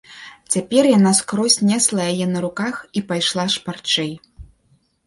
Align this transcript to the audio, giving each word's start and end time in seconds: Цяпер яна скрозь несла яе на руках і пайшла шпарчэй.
Цяпер 0.53 0.87
яна 0.97 1.11
скрозь 1.19 1.59
несла 1.73 2.01
яе 2.15 2.27
на 2.33 2.39
руках 2.47 2.75
і 2.99 3.05
пайшла 3.13 3.45
шпарчэй. 3.59 4.13